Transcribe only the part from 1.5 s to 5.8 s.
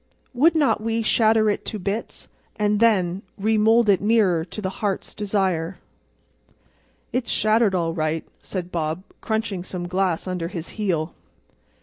to bits—and then Remould it nearer to the Heart's Desire!'"